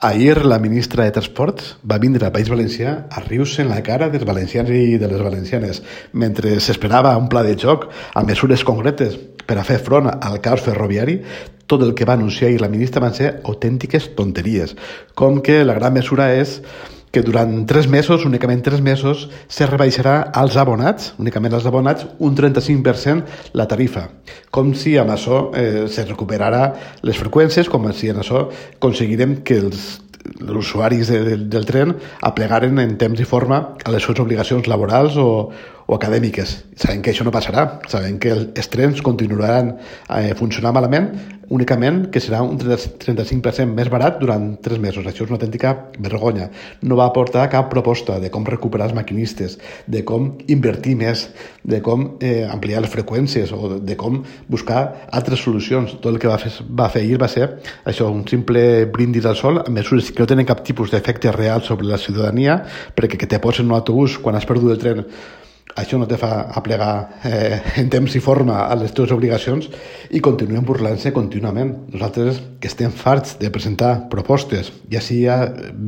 [0.00, 4.08] Ahir la ministra de Transports va vindre al País Valencià a rius en la cara
[4.08, 5.82] dels valencians i de les valencianes,
[6.12, 10.62] mentre s'esperava un pla de joc amb mesures concretes per a fer front al caos
[10.64, 11.18] ferroviari,
[11.70, 14.74] tot el que va anunciar ahir la ministra van ser autèntiques tonteries,
[15.14, 16.58] com que la gran mesura és
[17.10, 22.36] que durant tres mesos, únicament tres mesos, se rebaixarà als abonats, únicament als abonats, un
[22.38, 24.06] 35% la tarifa.
[24.54, 26.68] Com si amb això eh, se recuperarà
[27.02, 28.46] les freqüències, com si amb això
[28.78, 29.98] aconseguirem que els
[30.38, 35.16] usuaris de, de, del tren aplegaren en temps i forma a les seves obligacions laborals
[35.18, 35.50] o,
[35.90, 36.52] o acadèmiques.
[36.78, 41.08] Sabem que això no passarà, sabem que els trens continuaran eh, funcionant malament,
[41.50, 45.02] únicament que serà un 35% més barat durant tres mesos.
[45.02, 46.46] Això és una autèntica vergonya.
[46.86, 49.58] No va aportar cap proposta de com recuperar els maquinistes,
[49.90, 51.26] de com invertir més,
[51.66, 55.98] de com eh, ampliar les freqüències o de com buscar altres solucions.
[55.98, 57.50] Tot el que va fer, va fer ahir va ser
[57.82, 61.66] això, un simple brindis al sol amb mesures que no tenen cap tipus d'efecte real
[61.66, 62.60] sobre la ciutadania,
[62.94, 65.06] perquè que te posen un autobús quan has perdut el tren
[65.78, 69.68] això no te fa aplegar eh, en temps i forma a les teves obligacions
[70.10, 71.74] i continuen burlant-se contínuament.
[71.92, 75.26] Nosaltres que estem farts de presentar propostes, ja sigui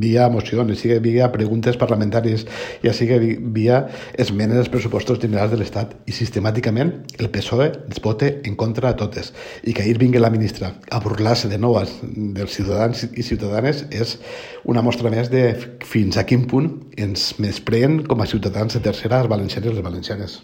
[0.01, 2.47] via mocions, ja sigui via preguntes parlamentàries,
[2.83, 3.83] ja sigui via
[4.19, 5.93] esmenes dels pressupostos generals de l'Estat.
[6.09, 9.33] I sistemàticament el PSOE ens vote en contra de totes.
[9.63, 14.17] I que ahir vingui la ministra a burlar-se de nou dels ciutadans i ciutadanes és
[14.65, 15.45] una mostra més de
[15.85, 19.85] fins a quin punt ens menyspreen com a ciutadans de tercera als valencians i les
[19.85, 20.41] valencianes.